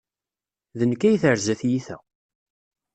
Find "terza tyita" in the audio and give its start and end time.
1.21-1.97